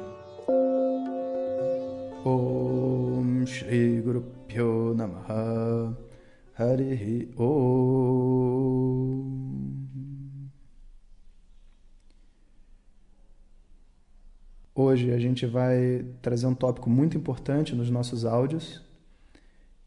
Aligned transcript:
Om 2.25 3.47
Shri 3.47 4.01
Guru 4.01 4.25
Pyo 4.49 4.95
Namaha 4.97 5.97
Harihi 6.59 7.29
Om 7.39 8.38
Hoje 14.81 15.11
a 15.11 15.19
gente 15.19 15.45
vai 15.45 16.07
trazer 16.23 16.47
um 16.47 16.55
tópico 16.55 16.89
muito 16.89 17.17
importante 17.17 17.75
nos 17.75 17.91
nossos 17.91 18.25
áudios, 18.25 18.81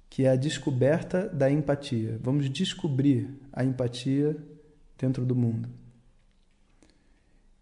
que 0.10 0.26
é 0.26 0.32
a 0.32 0.36
descoberta 0.36 1.30
da 1.30 1.50
empatia. 1.50 2.20
Vamos 2.22 2.50
descobrir 2.50 3.30
a 3.54 3.64
empatia 3.64 4.36
dentro 4.98 5.26
do 5.26 5.34
mundo. 5.34 5.70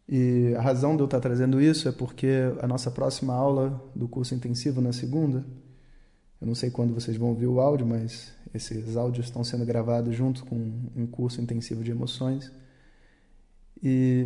E 0.08 0.56
a 0.58 0.62
razão 0.62 0.96
de 0.96 1.04
eu 1.04 1.06
estar 1.06 1.20
trazendo 1.20 1.62
isso 1.62 1.88
é 1.88 1.92
porque 1.92 2.52
a 2.62 2.68
nossa 2.68 2.90
próxima 2.90 3.36
aula 3.36 3.80
do 3.96 4.08
curso 4.08 4.34
intensivo 4.34 4.82
na 4.82 4.92
segunda, 4.92 5.46
eu 6.42 6.48
não 6.48 6.56
sei 6.56 6.72
quando 6.72 6.96
vocês 6.96 7.16
vão 7.16 7.30
ouvir 7.30 7.46
o 7.46 7.60
áudio, 7.60 7.86
mas 7.86 8.34
esses 8.56 8.98
áudios 8.98 9.28
estão 9.28 9.44
sendo 9.44 9.68
gravados 9.68 10.16
junto 10.16 10.44
com 10.48 10.56
um 10.96 11.06
curso 11.06 11.40
intensivo 11.40 11.84
de 11.84 11.92
emoções. 11.92 12.52
E 13.84 14.26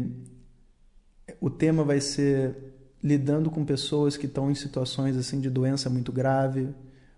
o 1.41 1.49
tema 1.49 1.83
vai 1.83 1.99
ser 1.99 2.72
lidando 3.03 3.51
com 3.51 3.65
pessoas 3.65 4.15
que 4.15 4.25
estão 4.25 4.49
em 4.49 4.55
situações 4.55 5.17
assim 5.17 5.41
de 5.41 5.49
doença 5.49 5.89
muito 5.89 6.11
grave 6.11 6.69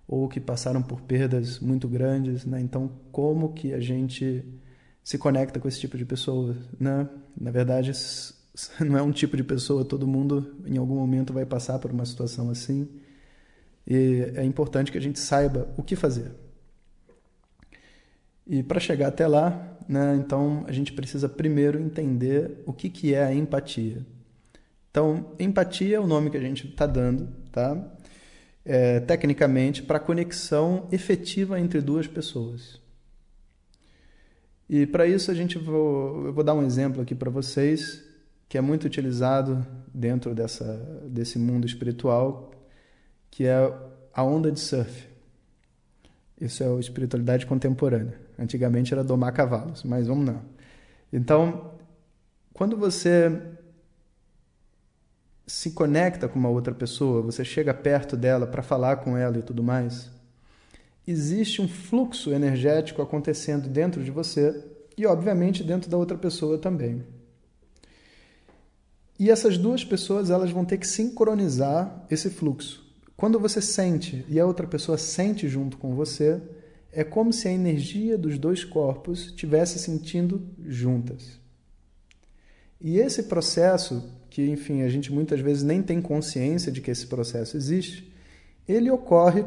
ou 0.07 0.27
que 0.27 0.39
passaram 0.39 0.81
por 0.81 1.01
perdas 1.01 1.59
muito 1.59 1.87
grandes, 1.87 2.45
né? 2.45 2.59
Então, 2.59 2.91
como 3.11 3.53
que 3.53 3.73
a 3.73 3.79
gente 3.79 4.43
se 5.03 5.17
conecta 5.17 5.59
com 5.59 5.67
esse 5.67 5.79
tipo 5.79 5.97
de 5.97 6.05
pessoa, 6.05 6.55
né? 6.79 7.07
Na 7.39 7.51
verdade, 7.51 7.91
não 8.81 8.97
é 8.97 9.01
um 9.01 9.11
tipo 9.11 9.37
de 9.37 9.43
pessoa, 9.43 9.85
todo 9.85 10.07
mundo 10.07 10.55
em 10.65 10.77
algum 10.77 10.95
momento 10.95 11.31
vai 11.31 11.45
passar 11.45 11.77
por 11.79 11.91
uma 11.91 12.05
situação 12.05 12.49
assim. 12.49 12.87
E 13.87 14.31
é 14.35 14.43
importante 14.43 14.91
que 14.91 14.97
a 14.97 15.01
gente 15.01 15.19
saiba 15.19 15.67
o 15.77 15.83
que 15.83 15.95
fazer. 15.95 16.31
E 18.47 18.63
para 18.63 18.79
chegar 18.79 19.07
até 19.07 19.27
lá, 19.27 19.77
né, 19.87 20.15
então 20.15 20.63
a 20.67 20.71
gente 20.71 20.93
precisa 20.93 21.27
primeiro 21.29 21.79
entender 21.79 22.63
o 22.65 22.73
que, 22.73 22.89
que 22.89 23.13
é 23.13 23.23
a 23.23 23.33
empatia. 23.33 24.05
Então, 24.95 25.25
empatia 25.37 25.97
é 25.97 25.99
o 25.99 26.07
nome 26.07 26.29
que 26.29 26.37
a 26.37 26.39
gente 26.39 26.67
está 26.67 26.85
dando, 26.85 27.27
tá? 27.51 27.77
É, 28.63 29.01
tecnicamente, 29.01 29.83
para 29.83 29.99
conexão 29.99 30.87
efetiva 30.89 31.59
entre 31.59 31.81
duas 31.81 32.07
pessoas. 32.07 32.79
E 34.69 34.85
para 34.85 35.05
isso 35.05 35.29
a 35.29 35.33
gente 35.33 35.57
vou, 35.57 36.27
eu 36.27 36.33
vou 36.33 36.45
dar 36.45 36.53
um 36.53 36.63
exemplo 36.63 37.01
aqui 37.01 37.13
para 37.13 37.29
vocês 37.29 38.05
que 38.47 38.57
é 38.57 38.61
muito 38.61 38.85
utilizado 38.85 39.67
dentro 39.93 40.33
dessa, 40.33 40.73
desse 41.09 41.37
mundo 41.37 41.67
espiritual, 41.67 42.51
que 43.29 43.45
é 43.45 43.73
a 44.13 44.23
onda 44.23 44.49
de 44.49 44.61
surf. 44.61 45.09
Isso 46.39 46.63
é 46.63 46.67
a 46.73 46.79
espiritualidade 46.79 47.45
contemporânea. 47.45 48.17
Antigamente 48.39 48.93
era 48.93 49.03
domar 49.03 49.33
cavalos, 49.33 49.83
mas 49.83 50.07
vamos 50.07 50.27
lá. 50.27 50.41
Então, 51.11 51.73
quando 52.53 52.77
você 52.77 53.29
se 55.47 55.71
conecta 55.71 56.27
com 56.27 56.39
uma 56.39 56.49
outra 56.49 56.73
pessoa, 56.73 57.21
você 57.21 57.45
chega 57.45 57.73
perto 57.73 58.17
dela 58.17 58.47
para 58.47 58.63
falar 58.63 58.97
com 58.97 59.15
ela 59.15 59.37
e 59.37 59.43
tudo 59.43 59.61
mais, 59.63 60.09
existe 61.07 61.61
um 61.61 61.67
fluxo 61.67 62.33
energético 62.33 63.01
acontecendo 63.01 63.69
dentro 63.69 64.03
de 64.03 64.11
você 64.11 64.63
e, 64.97 65.05
obviamente, 65.05 65.63
dentro 65.63 65.89
da 65.89 65.97
outra 65.97 66.17
pessoa 66.17 66.57
também. 66.57 67.03
E 69.17 69.29
essas 69.29 69.57
duas 69.57 69.83
pessoas 69.83 70.29
elas 70.29 70.51
vão 70.51 70.65
ter 70.65 70.77
que 70.77 70.87
sincronizar 70.87 72.05
esse 72.09 72.29
fluxo. 72.29 72.83
Quando 73.15 73.39
você 73.39 73.61
sente 73.61 74.25
e 74.27 74.39
a 74.39 74.45
outra 74.45 74.67
pessoa 74.67 74.97
sente 74.97 75.47
junto 75.47 75.77
com 75.77 75.95
você, 75.95 76.41
é 76.91 77.03
como 77.03 77.31
se 77.31 77.47
a 77.47 77.51
energia 77.51 78.17
dos 78.17 78.37
dois 78.37 78.63
corpos 78.63 79.27
estivesse 79.27 79.79
sentindo 79.79 80.41
juntas. 80.65 81.39
E 82.79 82.97
esse 82.97 83.23
processo 83.23 84.03
que, 84.35 84.45
enfim, 84.49 84.81
a 84.81 84.89
gente 84.89 85.13
muitas 85.13 85.39
vezes 85.39 85.63
nem 85.63 85.81
tem 85.81 86.01
consciência 86.01 86.69
de 86.69 86.81
que 86.81 86.91
esse 86.91 87.07
processo 87.07 87.55
existe, 87.55 88.13
ele 88.67 88.91
ocorre 88.91 89.45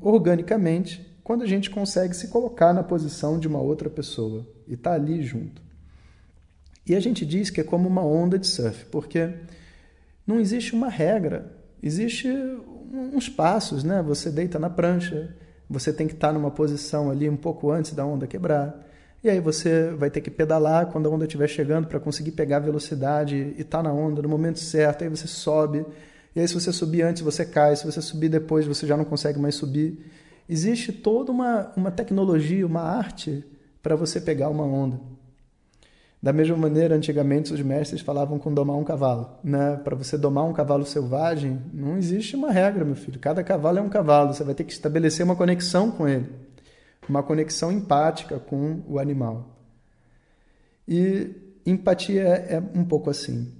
organicamente 0.00 1.08
quando 1.22 1.42
a 1.42 1.46
gente 1.46 1.70
consegue 1.70 2.16
se 2.16 2.26
colocar 2.26 2.72
na 2.72 2.82
posição 2.82 3.38
de 3.38 3.46
uma 3.46 3.60
outra 3.60 3.88
pessoa 3.88 4.44
e 4.66 4.74
está 4.74 4.92
ali 4.92 5.22
junto. 5.22 5.62
E 6.84 6.96
a 6.96 7.00
gente 7.00 7.24
diz 7.24 7.48
que 7.48 7.60
é 7.60 7.64
como 7.64 7.88
uma 7.88 8.04
onda 8.04 8.36
de 8.36 8.48
surf, 8.48 8.86
porque 8.86 9.32
não 10.26 10.40
existe 10.40 10.74
uma 10.74 10.88
regra, 10.88 11.56
existe 11.80 12.28
uns 12.92 13.28
passos, 13.28 13.84
né? 13.84 14.02
Você 14.02 14.32
deita 14.32 14.58
na 14.58 14.68
prancha, 14.68 15.32
você 15.70 15.92
tem 15.92 16.08
que 16.08 16.14
estar 16.14 16.32
tá 16.32 16.34
numa 16.34 16.50
posição 16.50 17.08
ali 17.08 17.30
um 17.30 17.36
pouco 17.36 17.70
antes 17.70 17.92
da 17.92 18.04
onda 18.04 18.26
quebrar. 18.26 18.84
E 19.24 19.30
aí 19.30 19.40
você 19.40 19.88
vai 19.96 20.10
ter 20.10 20.20
que 20.20 20.30
pedalar 20.30 20.84
quando 20.88 21.06
a 21.06 21.10
onda 21.10 21.24
estiver 21.24 21.48
chegando 21.48 21.86
para 21.86 21.98
conseguir 21.98 22.32
pegar 22.32 22.58
a 22.58 22.60
velocidade 22.60 23.54
e 23.56 23.62
estar 23.62 23.78
tá 23.78 23.82
na 23.82 23.90
onda 23.90 24.20
no 24.20 24.28
momento 24.28 24.58
certo. 24.58 25.02
Aí 25.02 25.08
você 25.08 25.26
sobe. 25.26 25.86
E 26.36 26.40
aí 26.40 26.46
se 26.46 26.52
você 26.52 26.70
subir 26.70 27.00
antes, 27.00 27.22
você 27.22 27.42
cai. 27.46 27.74
Se 27.74 27.86
você 27.86 28.02
subir 28.02 28.28
depois, 28.28 28.66
você 28.66 28.86
já 28.86 28.98
não 28.98 29.04
consegue 29.06 29.38
mais 29.38 29.54
subir. 29.54 29.98
Existe 30.46 30.92
toda 30.92 31.32
uma, 31.32 31.72
uma 31.74 31.90
tecnologia, 31.90 32.66
uma 32.66 32.82
arte 32.82 33.42
para 33.82 33.96
você 33.96 34.20
pegar 34.20 34.50
uma 34.50 34.64
onda. 34.64 35.00
Da 36.22 36.30
mesma 36.30 36.58
maneira, 36.58 36.94
antigamente 36.94 37.50
os 37.54 37.62
mestres 37.62 38.02
falavam 38.02 38.38
com 38.38 38.52
domar 38.52 38.76
um 38.76 38.84
cavalo. 38.84 39.38
Né? 39.42 39.80
Para 39.82 39.96
você 39.96 40.18
domar 40.18 40.44
um 40.44 40.52
cavalo 40.52 40.84
selvagem, 40.84 41.62
não 41.72 41.96
existe 41.96 42.36
uma 42.36 42.50
regra, 42.50 42.84
meu 42.84 42.94
filho. 42.94 43.18
Cada 43.18 43.42
cavalo 43.42 43.78
é 43.78 43.80
um 43.80 43.88
cavalo. 43.88 44.34
Você 44.34 44.44
vai 44.44 44.54
ter 44.54 44.64
que 44.64 44.72
estabelecer 44.72 45.24
uma 45.24 45.34
conexão 45.34 45.90
com 45.90 46.06
ele 46.06 46.43
uma 47.08 47.22
conexão 47.22 47.70
empática 47.70 48.38
com 48.38 48.82
o 48.86 48.98
animal. 48.98 49.58
E 50.86 51.30
empatia 51.66 52.22
é, 52.22 52.54
é 52.54 52.62
um 52.74 52.84
pouco 52.84 53.10
assim. 53.10 53.52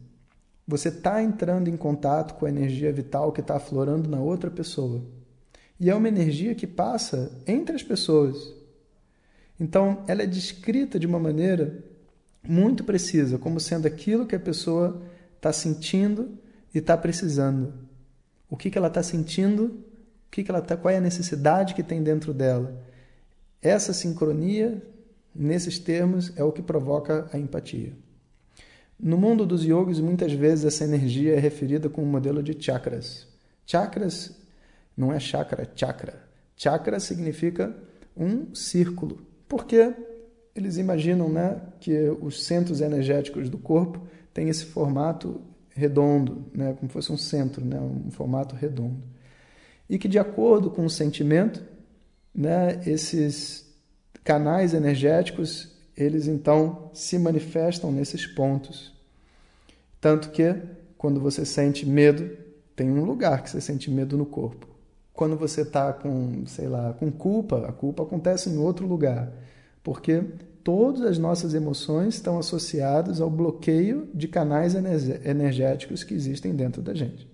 Você 0.66 0.88
está 0.88 1.22
entrando 1.22 1.68
em 1.68 1.76
contato 1.76 2.34
com 2.34 2.46
a 2.46 2.48
energia 2.48 2.92
vital 2.92 3.32
que 3.32 3.40
está 3.40 3.56
aflorando 3.56 4.08
na 4.08 4.20
outra 4.20 4.50
pessoa. 4.50 5.02
E 5.78 5.90
é 5.90 5.94
uma 5.94 6.08
energia 6.08 6.54
que 6.54 6.66
passa 6.66 7.30
entre 7.46 7.74
as 7.74 7.82
pessoas. 7.82 8.52
Então, 9.60 10.02
ela 10.06 10.22
é 10.22 10.26
descrita 10.26 10.98
de 10.98 11.06
uma 11.06 11.18
maneira 11.18 11.84
muito 12.42 12.84
precisa, 12.84 13.38
como 13.38 13.60
sendo 13.60 13.86
aquilo 13.86 14.26
que 14.26 14.36
a 14.36 14.40
pessoa 14.40 15.02
está 15.36 15.52
sentindo 15.52 16.38
e 16.74 16.78
está 16.78 16.96
precisando. 16.96 17.72
O 18.48 18.56
que, 18.56 18.70
que 18.70 18.78
ela 18.78 18.88
está 18.88 19.02
sentindo, 19.02 19.64
o 20.26 20.30
que, 20.30 20.42
que 20.42 20.50
ela 20.50 20.60
tá, 20.60 20.76
qual 20.76 20.92
é 20.92 20.98
a 20.98 21.00
necessidade 21.00 21.74
que 21.74 21.82
tem 21.82 22.02
dentro 22.02 22.32
dela 22.32 22.82
essa 23.64 23.94
sincronia, 23.94 24.80
nesses 25.34 25.78
termos, 25.78 26.32
é 26.36 26.44
o 26.44 26.52
que 26.52 26.62
provoca 26.62 27.28
a 27.32 27.38
empatia. 27.38 27.94
No 29.00 29.16
mundo 29.16 29.44
dos 29.46 29.64
yogis, 29.64 29.98
muitas 29.98 30.32
vezes 30.32 30.66
essa 30.66 30.84
energia 30.84 31.34
é 31.34 31.38
referida 31.38 31.88
com 31.88 32.02
o 32.02 32.04
um 32.04 32.08
modelo 32.08 32.42
de 32.42 32.54
chakras. 32.62 33.26
Chakras 33.66 34.36
não 34.96 35.12
é 35.12 35.18
chakra, 35.18 35.62
é 35.62 35.68
chakra. 35.74 36.22
Chakra 36.56 37.00
significa 37.00 37.74
um 38.16 38.54
círculo, 38.54 39.26
porque 39.48 39.92
eles 40.54 40.76
imaginam 40.76 41.28
né, 41.28 41.60
que 41.80 42.08
os 42.20 42.44
centros 42.44 42.80
energéticos 42.80 43.48
do 43.48 43.58
corpo 43.58 44.06
têm 44.32 44.48
esse 44.48 44.66
formato 44.66 45.40
redondo, 45.70 46.44
né, 46.54 46.76
como 46.78 46.90
fosse 46.90 47.10
um 47.10 47.16
centro, 47.16 47.64
né, 47.64 47.80
um 47.80 48.10
formato 48.10 48.54
redondo. 48.54 49.02
E 49.88 49.98
que, 49.98 50.06
de 50.06 50.18
acordo 50.18 50.70
com 50.70 50.84
o 50.84 50.90
sentimento, 50.90 51.62
né, 52.34 52.80
esses 52.86 53.64
canais 54.24 54.74
energéticos, 54.74 55.72
eles 55.96 56.26
então 56.26 56.90
se 56.92 57.18
manifestam 57.18 57.92
nesses 57.92 58.26
pontos. 58.26 58.92
Tanto 60.00 60.30
que 60.30 60.54
quando 60.98 61.20
você 61.20 61.44
sente 61.44 61.86
medo, 61.86 62.36
tem 62.74 62.90
um 62.90 63.04
lugar 63.04 63.42
que 63.42 63.50
você 63.50 63.60
sente 63.60 63.90
medo 63.90 64.16
no 64.16 64.26
corpo. 64.26 64.66
Quando 65.12 65.36
você 65.36 65.60
está 65.60 65.92
com, 65.92 66.44
sei 66.46 66.66
lá, 66.66 66.92
com 66.94 67.10
culpa, 67.12 67.68
a 67.68 67.72
culpa 67.72 68.02
acontece 68.02 68.50
em 68.50 68.58
outro 68.58 68.86
lugar. 68.86 69.32
Porque 69.82 70.24
todas 70.64 71.02
as 71.02 71.18
nossas 71.18 71.54
emoções 71.54 72.14
estão 72.14 72.38
associadas 72.38 73.20
ao 73.20 73.30
bloqueio 73.30 74.08
de 74.12 74.26
canais 74.26 74.74
energéticos 74.74 76.02
que 76.02 76.14
existem 76.14 76.54
dentro 76.54 76.82
da 76.82 76.94
gente. 76.94 77.28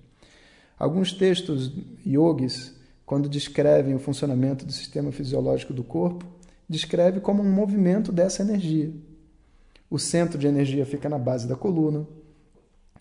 Alguns 0.78 1.12
textos 1.12 1.72
yogis 2.06 2.74
quando 3.10 3.28
descrevem 3.28 3.92
o 3.92 3.98
funcionamento 3.98 4.64
do 4.64 4.70
sistema 4.70 5.10
fisiológico 5.10 5.74
do 5.74 5.82
corpo, 5.82 6.24
descreve 6.68 7.18
como 7.18 7.42
um 7.42 7.50
movimento 7.50 8.12
dessa 8.12 8.40
energia. 8.40 8.92
O 9.90 9.98
centro 9.98 10.38
de 10.38 10.46
energia 10.46 10.86
fica 10.86 11.08
na 11.08 11.18
base 11.18 11.48
da 11.48 11.56
coluna 11.56 12.06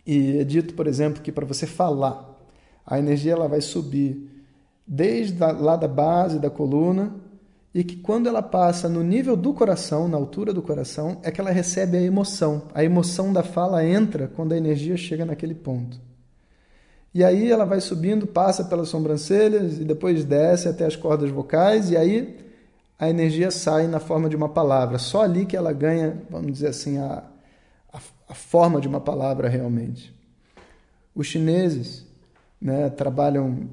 E 0.04 0.40
é 0.40 0.44
dito, 0.44 0.74
por 0.74 0.88
exemplo, 0.88 1.22
que 1.22 1.32
para 1.32 1.46
você 1.46 1.68
falar, 1.68 2.44
a 2.84 2.98
energia 2.98 3.34
ela 3.34 3.48
vai 3.48 3.62
subir 3.62 4.28
desde 4.88 5.38
lá 5.38 5.76
da 5.76 5.88
base 5.88 6.40
da 6.40 6.50
coluna 6.50 7.14
e 7.72 7.84
que 7.84 7.98
quando 7.98 8.26
ela 8.26 8.42
passa 8.42 8.90
no 8.90 9.04
nível 9.04 9.38
do 9.38 9.54
coração, 9.54 10.08
na 10.08 10.18
altura 10.18 10.52
do 10.52 10.64
coração, 10.64 11.20
é 11.22 11.30
que 11.30 11.40
ela 11.40 11.52
recebe 11.52 11.98
a 11.98 12.02
emoção. 12.02 12.64
A 12.74 12.84
emoção 12.84 13.32
da 13.32 13.44
fala 13.44 13.86
entra 13.86 14.28
quando 14.28 14.54
a 14.54 14.58
energia 14.58 14.98
chega 14.98 15.24
naquele 15.24 15.54
ponto. 15.54 16.09
E 17.14 17.24
aí 17.24 17.52
ela 17.52 17.66
vai 17.66 17.82
subindo, 17.82 18.28
passa 18.28 18.64
pelas 18.64 18.90
sobrancelhas 18.90 19.80
e 19.80 19.84
depois 19.84 20.24
desce 20.24 20.68
até 20.68 20.86
as 20.86 20.96
cordas 20.96 21.30
vocais 21.32 21.90
e 21.90 21.98
aí 21.98 22.38
a 23.00 23.10
energia 23.10 23.50
sai 23.50 23.88
na 23.88 24.00
forma 24.00 24.30
de 24.30 24.36
uma 24.36 24.50
palavra. 24.50 25.00
Só 25.00 25.24
ali 25.24 25.46
que 25.46 25.56
ela 25.56 25.72
ganha, 25.72 26.22
vamos 26.30 26.52
dizer 26.52 26.68
assim, 26.68 26.98
a, 26.98 27.24
a, 27.92 28.00
a 28.28 28.34
forma 28.34 28.80
de 28.82 28.88
uma 28.88 29.00
palavra 29.00 29.48
realmente. 29.48 30.14
Os 31.16 31.26
chineses 31.26 32.06
né, 32.62 32.90
trabalham 32.90 33.70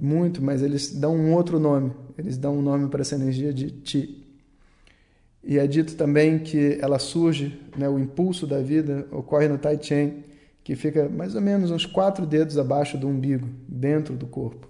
muito, 0.00 0.42
mas 0.42 0.62
eles 0.62 0.90
dão 0.90 1.14
um 1.14 1.34
outro 1.34 1.60
nome. 1.60 1.92
Eles 2.16 2.36
dão 2.36 2.56
um 2.58 2.62
nome 2.62 2.88
para 2.88 3.02
essa 3.02 3.14
energia 3.14 3.52
de 3.52 3.70
Ti. 3.70 4.26
E 5.44 5.58
é 5.58 5.66
dito 5.66 5.94
também 5.94 6.38
que 6.38 6.78
ela 6.80 6.98
surge, 6.98 7.60
né, 7.76 7.88
o 7.88 7.98
impulso 7.98 8.46
da 8.46 8.60
vida 8.60 9.06
ocorre 9.10 9.48
no 9.48 9.58
Tai 9.58 9.78
Cheng, 9.82 10.24
que 10.64 10.76
fica 10.76 11.08
mais 11.08 11.34
ou 11.34 11.40
menos 11.40 11.70
uns 11.70 11.86
quatro 11.86 12.24
dedos 12.24 12.56
abaixo 12.56 12.96
do 12.96 13.08
umbigo, 13.08 13.48
dentro 13.66 14.14
do 14.14 14.26
corpo. 14.26 14.68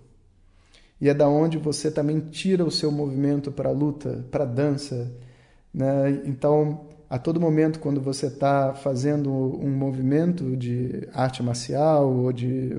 E 1.00 1.08
é 1.08 1.14
da 1.14 1.28
onde 1.28 1.58
você 1.58 1.90
também 1.90 2.20
tira 2.20 2.64
o 2.64 2.70
seu 2.70 2.90
movimento 2.90 3.50
para 3.50 3.68
a 3.68 3.72
luta, 3.72 4.24
para 4.30 4.44
a 4.44 4.46
dança. 4.46 5.12
Né? 5.74 6.22
Então, 6.24 6.86
a 7.10 7.18
todo 7.18 7.40
momento, 7.40 7.80
quando 7.80 8.00
você 8.00 8.26
está 8.26 8.72
fazendo 8.72 9.30
um 9.30 9.70
movimento 9.70 10.56
de 10.56 11.08
arte 11.12 11.42
marcial 11.42 12.10
ou 12.10 12.32
de, 12.32 12.70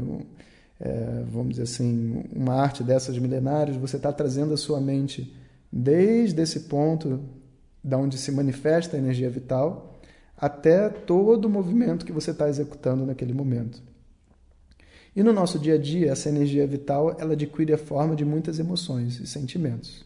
é, 0.79 1.23
vamos 1.29 1.51
dizer 1.51 1.63
assim, 1.63 2.23
uma 2.33 2.55
arte 2.55 2.83
dessas 2.83 3.17
milenares, 3.19 3.75
você 3.75 3.97
está 3.97 4.11
trazendo 4.11 4.53
a 4.53 4.57
sua 4.57 4.79
mente 4.79 5.35
desde 5.71 6.41
esse 6.41 6.61
ponto 6.61 7.19
da 7.83 7.97
onde 7.97 8.17
se 8.17 8.31
manifesta 8.31 8.95
a 8.95 8.99
energia 8.99 9.29
vital 9.29 9.92
até 10.43 10.89
todo 10.89 11.45
o 11.45 11.49
movimento 11.49 12.05
que 12.05 12.11
você 12.11 12.31
está 12.31 12.49
executando 12.49 13.05
naquele 13.05 13.33
momento. 13.33 13.81
E 15.15 15.23
no 15.23 15.31
nosso 15.31 15.57
dia 15.57 15.75
a 15.75 15.77
dia, 15.77 16.11
essa 16.11 16.27
energia 16.27 16.67
vital 16.67 17.15
ela 17.17 17.31
adquire 17.31 17.71
a 17.71 17.77
forma 17.77 18.13
de 18.13 18.25
muitas 18.25 18.59
emoções 18.59 19.21
e 19.21 19.25
sentimentos. 19.25 20.03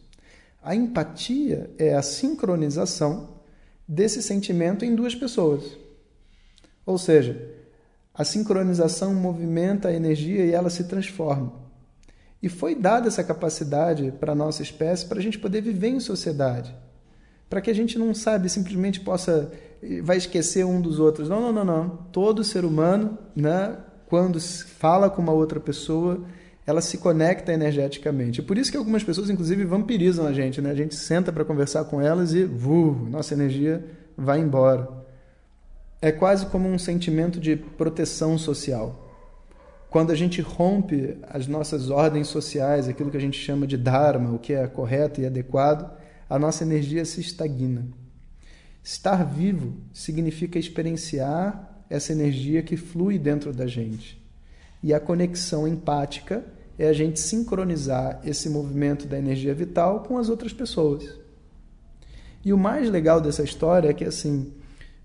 A 0.62 0.76
empatia 0.76 1.68
é 1.76 1.92
a 1.92 2.02
sincronização 2.02 3.40
desse 3.86 4.22
sentimento 4.22 4.84
em 4.84 4.94
duas 4.94 5.12
pessoas. 5.12 5.76
Ou 6.86 6.98
seja, 6.98 7.52
a 8.14 8.22
sincronização 8.22 9.12
movimenta 9.14 9.88
a 9.88 9.92
energia 9.92 10.46
e 10.46 10.52
ela 10.52 10.70
se 10.70 10.84
transforma. 10.84 11.52
E 12.40 12.48
foi 12.48 12.76
dada 12.76 13.08
essa 13.08 13.24
capacidade 13.24 14.12
para 14.20 14.34
a 14.34 14.36
nossa 14.36 14.62
espécie 14.62 15.04
para 15.04 15.18
a 15.18 15.22
gente 15.22 15.36
poder 15.36 15.62
viver 15.62 15.88
em 15.88 15.98
sociedade. 15.98 16.72
Para 17.48 17.60
que 17.60 17.70
a 17.70 17.74
gente 17.74 17.98
não 17.98 18.14
sabe, 18.14 18.48
simplesmente 18.48 19.00
possa 19.00 19.50
vai 20.02 20.16
esquecer 20.16 20.64
um 20.64 20.80
dos 20.80 20.98
outros. 20.98 21.28
Não, 21.28 21.40
não, 21.40 21.52
não, 21.52 21.64
não. 21.64 21.88
Todo 22.12 22.44
ser 22.44 22.64
humano, 22.64 23.18
né, 23.34 23.76
quando 24.06 24.40
fala 24.40 25.08
com 25.08 25.22
uma 25.22 25.32
outra 25.32 25.60
pessoa, 25.60 26.24
ela 26.66 26.80
se 26.80 26.98
conecta 26.98 27.52
energeticamente. 27.52 28.42
Por 28.42 28.58
isso 28.58 28.70
que 28.70 28.76
algumas 28.76 29.04
pessoas, 29.04 29.30
inclusive, 29.30 29.64
vampirizam 29.64 30.26
a 30.26 30.32
gente. 30.32 30.60
Né? 30.60 30.70
A 30.70 30.74
gente 30.74 30.94
senta 30.94 31.32
para 31.32 31.44
conversar 31.44 31.84
com 31.84 32.00
elas 32.00 32.34
e 32.34 32.44
vu, 32.44 33.06
nossa 33.10 33.34
energia 33.34 33.84
vai 34.16 34.40
embora. 34.40 34.88
É 36.00 36.12
quase 36.12 36.46
como 36.46 36.68
um 36.68 36.78
sentimento 36.78 37.40
de 37.40 37.56
proteção 37.56 38.36
social. 38.36 39.06
Quando 39.90 40.12
a 40.12 40.14
gente 40.14 40.42
rompe 40.42 41.16
as 41.30 41.46
nossas 41.46 41.88
ordens 41.88 42.28
sociais, 42.28 42.88
aquilo 42.88 43.10
que 43.10 43.16
a 43.16 43.20
gente 43.20 43.38
chama 43.38 43.66
de 43.66 43.76
Dharma, 43.76 44.32
o 44.32 44.38
que 44.38 44.52
é 44.52 44.66
correto 44.66 45.20
e 45.20 45.26
adequado, 45.26 45.97
a 46.28 46.38
nossa 46.38 46.62
energia 46.62 47.04
se 47.04 47.20
estagna. 47.20 47.86
Estar 48.82 49.24
vivo 49.24 49.74
significa 49.92 50.58
experienciar 50.58 51.84
essa 51.90 52.12
energia 52.12 52.62
que 52.62 52.76
flui 52.76 53.18
dentro 53.18 53.52
da 53.52 53.66
gente. 53.66 54.22
E 54.82 54.94
a 54.94 55.00
conexão 55.00 55.66
empática 55.66 56.44
é 56.78 56.88
a 56.88 56.92
gente 56.92 57.18
sincronizar 57.18 58.20
esse 58.24 58.48
movimento 58.48 59.06
da 59.06 59.18
energia 59.18 59.54
vital 59.54 60.04
com 60.04 60.16
as 60.16 60.28
outras 60.28 60.52
pessoas. 60.52 61.18
E 62.44 62.52
o 62.52 62.58
mais 62.58 62.88
legal 62.88 63.20
dessa 63.20 63.42
história 63.42 63.88
é 63.88 63.94
que, 63.94 64.04
assim, 64.04 64.52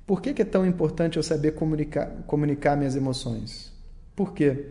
por 0.06 0.22
que, 0.22 0.42
é 0.42 0.46
tão 0.46 0.66
importante 0.66 1.18
eu 1.18 1.24
saber 1.24 1.54
comunicar, 1.54 2.08
comunicar 2.28 2.78
minhas 2.78 2.96
emoções? 2.96 3.74
Porque 4.16 4.68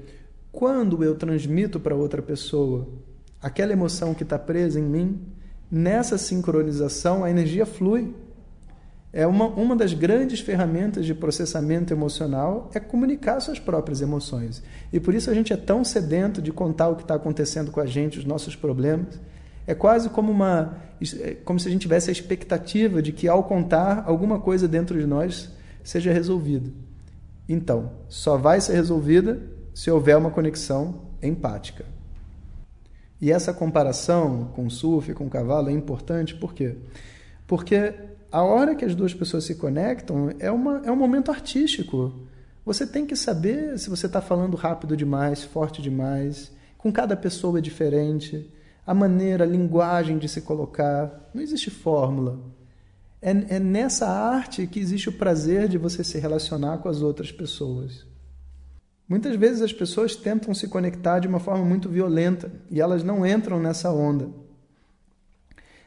quando 0.53 1.03
eu 1.03 1.17
transmito 1.17 1.81
para 1.81 1.97
outra 1.97 2.23
pessoa 2.23 2.89
aquela 3.41 3.73
emoção 3.73 4.15
que 4.15 4.23
está 4.23 4.39
presa 4.39 4.79
em 4.79 4.85
mim, 4.85 5.21
nessa 5.73 6.19
sincronização 6.19 7.25
a 7.25 7.31
energia 7.31 7.65
flui 7.65 8.15
é 9.11 9.27
uma, 9.27 9.47
uma 9.47 9.75
das 9.75 9.95
grandes 9.95 10.41
ferramentas 10.41 11.07
de 11.07 11.15
processamento 11.15 11.93
emocional 11.93 12.71
é 12.75 12.81
comunicar 12.81 13.41
suas 13.41 13.59
próprias 13.59 14.03
emoções. 14.03 14.63
E 14.93 15.01
por 15.01 15.15
isso 15.15 15.31
a 15.31 15.35
gente 15.35 15.53
é 15.53 15.57
tão 15.57 15.83
sedento 15.83 16.43
de 16.43 16.53
contar 16.53 16.89
o 16.89 16.97
que 16.97 17.03
está 17.03 17.15
acontecendo 17.15 17.71
com 17.71 17.81
a 17.81 17.87
gente, 17.87 18.19
os 18.19 18.25
nossos 18.25 18.55
problemas. 18.55 19.19
É 19.67 19.75
quase 19.75 20.11
como 20.11 20.31
uma 20.31 20.77
é 21.21 21.35
como 21.45 21.59
se 21.59 21.69
a 21.69 21.71
gente 21.71 21.83
tivesse 21.83 22.11
a 22.11 22.13
expectativa 22.13 23.03
de 23.03 23.11
que 23.13 23.27
ao 23.27 23.45
contar 23.45 24.05
alguma 24.07 24.39
coisa 24.39 24.69
dentro 24.69 24.99
de 24.99 25.07
nós 25.07 25.51
seja 25.83 26.13
resolvida. 26.13 26.71
Então, 27.49 27.91
só 28.09 28.37
vai 28.37 28.61
ser 28.61 28.75
resolvida 28.75 29.43
se 29.75 29.91
houver 29.91 30.17
uma 30.17 30.31
conexão 30.31 31.03
empática. 31.23 31.85
E 33.23 33.31
essa 33.31 33.55
comparação 33.55 34.51
com 34.53 34.67
o 34.67 34.71
surf, 34.71 35.15
com 35.15 35.27
o 35.27 35.31
cavalo 35.31 35.71
é 35.71 35.73
importante 35.73 36.35
por 36.35 36.53
quê? 36.53 36.75
Porque 37.47 37.95
a 38.33 38.43
hora 38.43 38.75
que 38.75 38.85
as 38.85 38.97
duas 38.97 39.15
pessoas 39.15 39.45
se 39.45 39.55
conectam 39.55 40.35
é, 40.41 40.51
uma, 40.51 40.83
é 40.85 40.91
um 40.91 40.97
momento 40.97 41.31
artístico. 41.31 42.13
Você 42.67 42.85
tem 42.85 43.07
que 43.07 43.15
saber 43.15 43.79
se 43.79 43.89
você 43.89 44.07
está 44.07 44.21
falando 44.21 44.57
rápido 44.57 44.97
demais, 44.97 45.45
forte 45.45 45.81
demais. 45.81 46.51
Com 46.77 46.91
cada 46.91 47.17
pessoa 47.17 47.61
é 47.61 47.63
diferente. 47.63 48.51
A 48.85 48.93
maneira, 48.93 49.45
a 49.45 49.47
linguagem 49.47 50.19
de 50.19 50.29
se 50.29 50.41
colocar. 50.41 51.31
Não 51.33 51.41
existe 51.41 51.71
fórmula. 51.71 52.41
É, 53.21 53.31
é 53.31 53.61
nessa 53.61 54.09
arte 54.09 54.67
que 54.67 54.81
existe 54.81 55.09
o 55.09 55.13
prazer 55.13 55.69
de 55.69 55.79
você 55.79 56.03
se 56.03 56.19
relacionar 56.19 56.79
com 56.79 56.89
as 56.89 57.03
outras 57.03 57.31
pessoas. 57.31 58.05
Muitas 59.13 59.37
vezes 59.37 59.61
as 59.61 59.75
pessoas 59.75 60.17
tentam 60.17 60.55
se 60.55 60.67
conectar 60.69 61.19
de 61.19 61.29
uma 61.29 61.39
forma 61.39 61.63
muito 61.63 61.87
violenta 61.87 62.51
e 62.71 62.81
elas 62.81 63.05
não 63.05 63.27
entram 63.27 63.61
nessa 63.61 63.93
onda. 63.93 64.31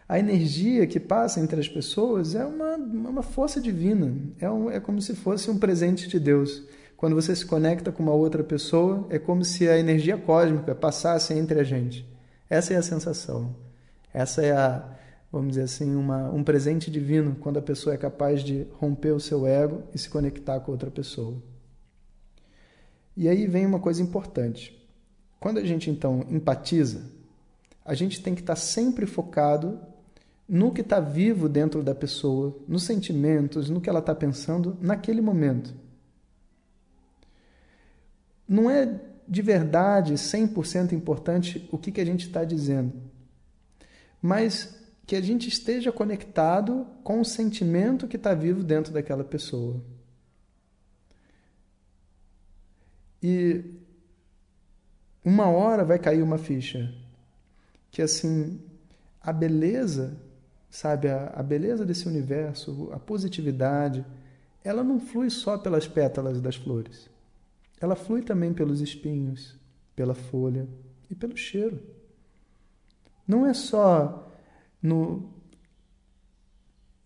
A 0.08 0.20
energia 0.20 0.86
que 0.86 1.00
passa 1.00 1.40
entre 1.40 1.60
as 1.60 1.68
pessoas 1.68 2.36
é 2.36 2.46
uma, 2.46 2.76
uma 2.76 3.24
força 3.24 3.60
divina, 3.60 4.16
é, 4.40 4.48
um, 4.48 4.70
é 4.70 4.80
como 4.80 5.02
se 5.02 5.16
fosse 5.16 5.50
um 5.50 5.58
presente 5.58 6.08
de 6.08 6.20
Deus. 6.20 6.66
Quando 6.96 7.16
você 7.16 7.36
se 7.36 7.48
conecta 7.48 7.92
com 7.92 8.04
uma 8.04 8.14
outra 8.14 8.44
pessoa, 8.44 9.08
é 9.10 9.18
como 9.18 9.44
se 9.44 9.68
a 9.68 9.76
energia 9.76 10.20
cósmica 10.20 10.76
passasse 10.76 11.34
entre 11.34 11.60
a 11.60 11.64
gente. 11.64 12.08
Essa 12.48 12.76
é 12.76 12.78
a 12.78 12.84
sensação. 12.84 13.56
Essa 14.14 14.44
é 14.44 14.52
a, 14.52 14.88
vamos 15.32 15.48
dizer 15.48 15.64
assim, 15.64 15.96
uma, 15.96 16.30
um 16.30 16.44
presente 16.44 16.92
divino 16.92 17.36
quando 17.40 17.58
a 17.58 17.64
pessoa 17.64 17.96
é 17.96 17.98
capaz 17.98 18.44
de 18.44 18.68
romper 18.74 19.14
o 19.14 19.20
seu 19.20 19.48
ego 19.48 19.82
e 19.96 19.98
se 19.98 20.12
conectar 20.12 20.60
com 20.60 20.72
outra 20.72 20.92
pessoa. 20.92 21.55
E 23.16 23.30
aí 23.30 23.48
vem 23.48 23.66
uma 23.66 23.80
coisa 23.80 24.02
importante. 24.02 24.76
Quando 25.40 25.60
a 25.60 25.64
gente 25.64 25.90
então 25.90 26.26
empatiza, 26.30 27.04
a 27.84 27.94
gente 27.94 28.22
tem 28.22 28.34
que 28.34 28.42
estar 28.42 28.56
sempre 28.56 29.06
focado 29.06 29.80
no 30.48 30.72
que 30.72 30.82
está 30.82 31.00
vivo 31.00 31.50
dentro 31.50 31.82
da 31.82 31.96
pessoa, 31.96 32.58
nos 32.68 32.84
sentimentos, 32.84 33.70
no 33.70 33.82
que 33.82 33.90
ela 33.90 34.00
está 34.00 34.14
pensando 34.14 34.78
naquele 34.82 35.22
momento. 35.22 35.74
Não 38.48 38.70
é 38.70 39.00
de 39.28 39.42
verdade 39.42 40.14
100% 40.14 40.92
importante 40.94 41.68
o 41.72 41.78
que, 41.78 41.92
que 41.92 42.02
a 42.02 42.06
gente 42.06 42.28
está 42.28 42.44
dizendo, 42.44 42.94
mas 44.22 44.76
que 45.06 45.16
a 45.16 45.22
gente 45.22 45.48
esteja 45.48 45.92
conectado 45.92 46.86
com 47.04 47.22
o 47.22 47.26
sentimento 47.26 48.08
que 48.08 48.18
está 48.18 48.34
vivo 48.34 48.64
dentro 48.64 48.92
daquela 48.92 49.24
pessoa. 49.24 49.82
E 53.26 53.64
uma 55.24 55.48
hora 55.48 55.84
vai 55.84 55.98
cair 55.98 56.22
uma 56.22 56.38
ficha 56.38 56.94
que 57.90 58.02
assim 58.02 58.62
a 59.20 59.34
beleza 59.34 60.16
sabe? 60.76 61.08
A, 61.08 61.32
a 61.34 61.42
beleza 61.42 61.86
desse 61.86 62.08
universo, 62.08 62.90
a 62.92 63.00
positividade, 63.00 64.06
ela 64.64 64.84
não 64.84 65.00
flui 65.00 65.30
só 65.30 65.58
pelas 65.58 65.88
pétalas 65.88 66.42
das 66.42 66.58
flores. 66.58 67.10
Ela 67.80 67.96
flui 67.96 68.22
também 68.22 68.54
pelos 68.54 68.82
espinhos, 68.82 69.56
pela 69.96 70.14
folha 70.14 70.68
e 71.10 71.16
pelo 71.16 71.38
cheiro. 71.38 71.80
Não 73.26 73.46
é 73.46 73.54
só 73.54 74.30
no 74.82 75.34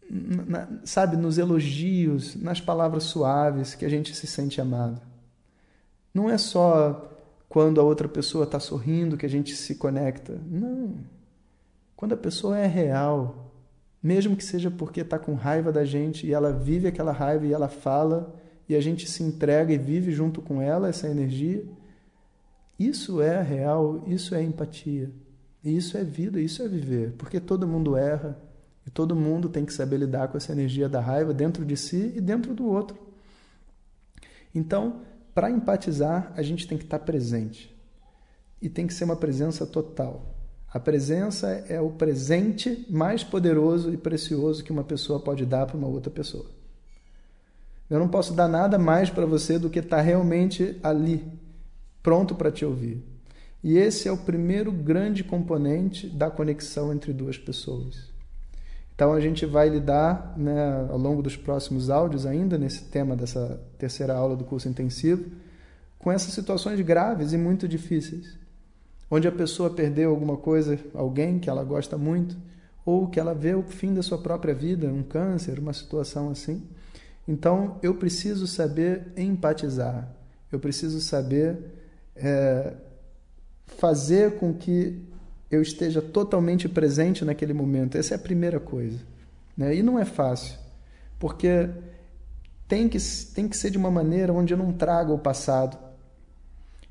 na, 0.09 0.67
sabe, 0.83 1.15
nos 1.15 1.37
elogios, 1.37 2.35
nas 2.35 2.59
palavras 2.59 3.03
suaves 3.03 3.75
que 3.75 3.85
a 3.85 3.89
gente 3.89 4.15
se 4.15 4.25
sente 4.25 4.59
amado. 4.59 4.99
Não 6.13 6.29
é 6.29 6.37
só 6.37 7.09
quando 7.47 7.81
a 7.81 7.83
outra 7.83 8.07
pessoa 8.07 8.43
está 8.43 8.59
sorrindo 8.59 9.17
que 9.17 9.25
a 9.25 9.29
gente 9.29 9.55
se 9.55 9.75
conecta. 9.75 10.39
Não. 10.49 10.95
Quando 11.95 12.13
a 12.13 12.17
pessoa 12.17 12.57
é 12.57 12.67
real, 12.67 13.51
mesmo 14.01 14.35
que 14.35 14.43
seja 14.43 14.71
porque 14.71 15.01
está 15.01 15.19
com 15.19 15.33
raiva 15.33 15.71
da 15.71 15.83
gente 15.83 16.25
e 16.25 16.33
ela 16.33 16.53
vive 16.53 16.87
aquela 16.87 17.11
raiva 17.11 17.45
e 17.45 17.53
ela 17.53 17.67
fala 17.67 18.35
e 18.67 18.75
a 18.75 18.81
gente 18.81 19.09
se 19.09 19.23
entrega 19.23 19.73
e 19.73 19.77
vive 19.77 20.11
junto 20.11 20.41
com 20.41 20.61
ela 20.61 20.87
essa 20.87 21.07
energia, 21.07 21.65
isso 22.77 23.21
é 23.21 23.41
real, 23.41 24.03
isso 24.07 24.33
é 24.35 24.43
empatia. 24.43 25.11
E 25.63 25.75
isso 25.75 25.97
é 25.97 26.03
vida, 26.03 26.39
isso 26.39 26.61
é 26.61 26.67
viver. 26.67 27.13
Porque 27.17 27.39
todo 27.39 27.67
mundo 27.67 27.97
erra 27.97 28.39
e 28.87 28.89
todo 28.89 29.15
mundo 29.15 29.49
tem 29.49 29.65
que 29.65 29.73
saber 29.73 29.97
lidar 29.97 30.29
com 30.29 30.37
essa 30.37 30.51
energia 30.51 30.87
da 30.87 31.01
raiva 31.01 31.33
dentro 31.33 31.65
de 31.65 31.75
si 31.75 32.13
e 32.15 32.21
dentro 32.21 32.53
do 32.53 32.65
outro. 32.65 32.97
Então, 34.55 35.01
para 35.39 35.49
empatizar, 35.49 36.33
a 36.35 36.41
gente 36.41 36.67
tem 36.67 36.77
que 36.77 36.83
estar 36.83 36.99
presente. 36.99 37.73
E 38.61 38.67
tem 38.67 38.85
que 38.85 38.93
ser 38.93 39.05
uma 39.05 39.15
presença 39.15 39.65
total. 39.65 40.35
A 40.67 40.77
presença 40.81 41.47
é 41.69 41.79
o 41.79 41.91
presente 41.91 42.85
mais 42.89 43.23
poderoso 43.23 43.93
e 43.93 43.95
precioso 43.95 44.61
que 44.65 44.71
uma 44.73 44.83
pessoa 44.83 45.17
pode 45.17 45.45
dar 45.45 45.65
para 45.65 45.77
uma 45.77 45.87
outra 45.87 46.11
pessoa. 46.11 46.45
Eu 47.89 47.99
não 47.99 48.09
posso 48.09 48.33
dar 48.33 48.49
nada 48.49 48.77
mais 48.77 49.09
para 49.09 49.25
você 49.25 49.57
do 49.57 49.69
que 49.69 49.79
estar 49.79 49.95
tá 49.95 50.01
realmente 50.01 50.77
ali, 50.83 51.25
pronto 52.03 52.35
para 52.35 52.51
te 52.51 52.65
ouvir. 52.65 53.01
E 53.63 53.77
esse 53.77 54.09
é 54.09 54.11
o 54.11 54.17
primeiro 54.17 54.73
grande 54.73 55.23
componente 55.23 56.09
da 56.09 56.29
conexão 56.29 56.91
entre 56.91 57.13
duas 57.13 57.37
pessoas. 57.37 58.08
Então 58.99 59.13
a 59.13 59.19
gente 59.21 59.45
vai 59.45 59.69
lidar 59.69 60.33
né, 60.35 60.85
ao 60.89 60.97
longo 60.97 61.21
dos 61.21 61.37
próximos 61.37 61.89
áudios, 61.89 62.25
ainda 62.25 62.57
nesse 62.57 62.83
tema 62.83 63.15
dessa 63.15 63.57
terceira 63.77 64.13
aula 64.13 64.35
do 64.35 64.43
curso 64.43 64.67
intensivo, 64.67 65.23
com 65.97 66.11
essas 66.11 66.33
situações 66.33 66.81
graves 66.81 67.31
e 67.31 67.37
muito 67.37 67.65
difíceis, 67.65 68.37
onde 69.09 69.25
a 69.25 69.31
pessoa 69.31 69.69
perdeu 69.69 70.09
alguma 70.09 70.35
coisa, 70.35 70.77
alguém 70.93 71.39
que 71.39 71.49
ela 71.49 71.63
gosta 71.63 71.97
muito, 71.97 72.35
ou 72.85 73.07
que 73.07 73.17
ela 73.17 73.33
vê 73.33 73.55
o 73.55 73.63
fim 73.63 73.93
da 73.93 74.03
sua 74.03 74.17
própria 74.17 74.53
vida, 74.53 74.87
um 74.87 75.01
câncer, 75.01 75.59
uma 75.59 75.71
situação 75.71 76.29
assim. 76.29 76.67
Então 77.25 77.77
eu 77.81 77.95
preciso 77.95 78.45
saber 78.47 79.13
empatizar, 79.15 80.13
eu 80.51 80.59
preciso 80.59 80.99
saber 80.99 81.57
é, 82.17 82.73
fazer 83.65 84.39
com 84.39 84.53
que 84.53 85.08
eu 85.49 85.61
esteja 85.61 86.01
totalmente 86.01 86.69
presente 86.69 87.25
naquele 87.25 87.53
momento. 87.53 87.97
Essa 87.97 88.13
é 88.13 88.17
a 88.17 88.19
primeira 88.19 88.59
coisa. 88.59 88.99
Né? 89.57 89.75
E 89.75 89.83
não 89.83 89.97
é 89.97 90.05
fácil, 90.05 90.57
porque 91.17 91.69
tem 92.67 92.87
que, 92.87 92.97
tem 93.33 93.47
que 93.47 93.57
ser 93.57 93.71
de 93.71 93.77
uma 93.77 93.89
maneira 93.89 94.31
onde 94.31 94.53
eu 94.53 94.57
não 94.57 94.71
traga 94.71 95.11
o 95.11 95.19
passado. 95.19 95.77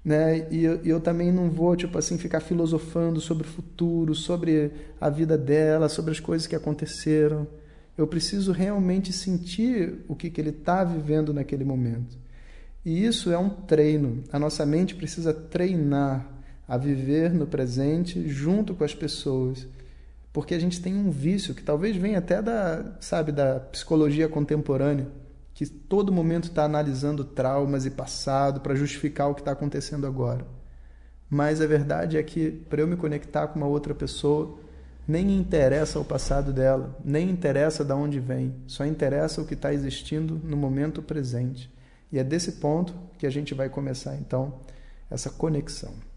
Né? 0.04 0.48
E 0.50 0.64
eu, 0.64 0.80
eu 0.84 1.00
também 1.00 1.30
não 1.32 1.50
vou 1.50 1.76
tipo 1.76 1.96
assim 1.98 2.18
ficar 2.18 2.40
filosofando 2.40 3.20
sobre 3.20 3.46
o 3.46 3.50
futuro, 3.50 4.14
sobre 4.14 4.72
a 5.00 5.08
vida 5.08 5.38
dela, 5.38 5.88
sobre 5.88 6.10
as 6.10 6.20
coisas 6.20 6.46
que 6.46 6.56
aconteceram. 6.56 7.46
Eu 7.96 8.06
preciso 8.06 8.52
realmente 8.52 9.12
sentir 9.12 10.04
o 10.08 10.14
que, 10.14 10.30
que 10.30 10.40
ele 10.40 10.50
está 10.50 10.84
vivendo 10.84 11.32
naquele 11.32 11.64
momento. 11.64 12.16
E 12.84 13.04
isso 13.04 13.30
é 13.30 13.38
um 13.38 13.48
treino. 13.50 14.22
A 14.32 14.38
nossa 14.38 14.64
mente 14.64 14.94
precisa 14.94 15.32
treinar 15.32 16.37
a 16.68 16.76
viver 16.76 17.32
no 17.32 17.46
presente 17.46 18.28
junto 18.28 18.74
com 18.74 18.84
as 18.84 18.94
pessoas. 18.94 19.66
Porque 20.32 20.54
a 20.54 20.58
gente 20.58 20.82
tem 20.82 20.94
um 20.94 21.10
vício 21.10 21.54
que 21.54 21.62
talvez 21.62 21.96
venha 21.96 22.18
até 22.18 22.42
da, 22.42 22.98
sabe, 23.00 23.32
da 23.32 23.58
psicologia 23.58 24.28
contemporânea, 24.28 25.08
que 25.54 25.66
todo 25.66 26.12
momento 26.12 26.44
está 26.44 26.64
analisando 26.64 27.24
traumas 27.24 27.86
e 27.86 27.90
passado 27.90 28.60
para 28.60 28.74
justificar 28.74 29.30
o 29.30 29.34
que 29.34 29.40
está 29.40 29.52
acontecendo 29.52 30.06
agora. 30.06 30.46
Mas 31.30 31.60
a 31.60 31.66
verdade 31.66 32.18
é 32.18 32.22
que 32.22 32.50
para 32.50 32.82
eu 32.82 32.86
me 32.86 32.96
conectar 32.96 33.48
com 33.48 33.58
uma 33.58 33.66
outra 33.66 33.94
pessoa, 33.94 34.58
nem 35.06 35.36
interessa 35.36 35.98
o 35.98 36.04
passado 36.04 36.52
dela, 36.52 36.96
nem 37.02 37.30
interessa 37.30 37.82
de 37.82 37.92
onde 37.92 38.20
vem, 38.20 38.54
só 38.66 38.84
interessa 38.84 39.40
o 39.40 39.46
que 39.46 39.54
está 39.54 39.72
existindo 39.72 40.38
no 40.44 40.56
momento 40.56 41.02
presente. 41.02 41.72
E 42.12 42.18
é 42.18 42.24
desse 42.24 42.52
ponto 42.52 42.94
que 43.18 43.26
a 43.26 43.30
gente 43.30 43.54
vai 43.54 43.68
começar 43.68 44.16
então 44.16 44.60
essa 45.10 45.30
conexão. 45.30 46.07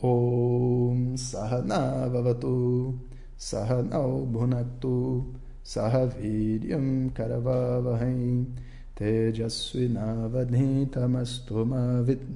Om 0.00 1.16
Sahana 1.16 2.08
Vavatu 2.08 2.96
Sahanau 3.36 4.24
Bhunaktu 4.30 5.26
Sahaviryam 5.64 7.10
Karavavahai 7.10 8.46
Tejasvinavadhitamastu 8.94 11.66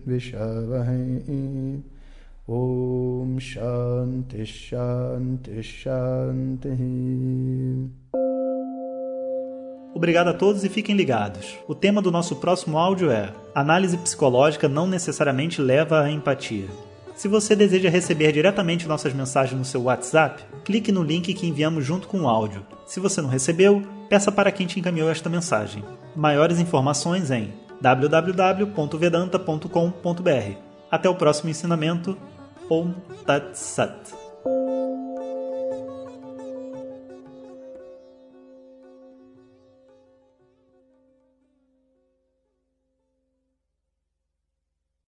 Vishavahai 0.05 1.83
Om 2.49 3.39
Shanti 3.39 4.45
Shanti 4.45 5.63
Shanti 5.63 6.69
Obrigado 9.95 10.31
a 10.31 10.35
todos 10.35 10.65
e 10.65 10.69
fiquem 10.69 10.97
ligados. 10.97 11.61
O 11.69 11.77
tema 11.77 12.03
do 12.03 12.11
nosso 12.11 12.35
próximo 12.37 12.77
áudio 12.77 13.13
é: 13.13 13.33
Análise 13.55 13.97
psicológica 13.99 14.69
não 14.69 14.89
necessariamente 14.89 15.63
leva 15.63 16.01
à 16.01 16.11
empatia. 16.11 16.67
Se 17.23 17.29
você 17.29 17.55
deseja 17.55 17.89
receber 17.89 18.33
diretamente 18.33 18.89
nossas 18.89 19.15
mensagens 19.15 19.57
no 19.57 19.65
seu 19.65 19.83
WhatsApp, 19.83 20.43
clique 20.65 20.91
no 20.91 21.05
link 21.05 21.33
que 21.33 21.47
enviamos 21.47 21.85
junto 21.85 22.09
com 22.09 22.23
o 22.23 22.29
áudio. 22.29 22.67
Se 22.85 22.99
você 22.99 23.23
não 23.23 23.29
recebeu, 23.29 23.81
peça 24.09 24.33
para 24.33 24.51
quem 24.51 24.67
te 24.67 24.81
encaminhou 24.81 25.09
esta 25.09 25.31
mensagem. 25.31 25.85
Maiores 26.17 26.59
informações 26.59 27.31
em 27.31 27.55
www.vedanta.com.br. 27.81 30.57
Até 30.91 31.09
o 31.09 31.15
próximo 31.15 31.49
ensinamento. 31.49 32.19
Om 32.69 32.93
Tat 33.25 33.57
Sat. 33.57 34.22